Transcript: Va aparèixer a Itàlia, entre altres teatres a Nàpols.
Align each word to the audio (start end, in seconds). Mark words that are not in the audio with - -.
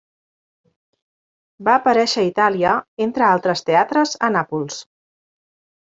Va 1.67 1.75
aparèixer 1.81 2.25
a 2.25 2.31
Itàlia, 2.31 2.73
entre 3.09 3.29
altres 3.29 3.65
teatres 3.71 4.19
a 4.31 4.35
Nàpols. 4.39 4.85